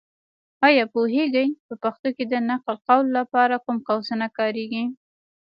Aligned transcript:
ایا 0.67 0.85
پوهېږې؟ 0.93 1.45
په 1.67 1.73
پښتو 1.83 2.09
کې 2.15 2.23
د 2.27 2.33
نقل 2.49 2.75
قول 2.87 3.05
لپاره 3.17 3.55
کوم 3.65 3.77
قوسونه 3.87 4.27
کارېږي. 4.37 4.83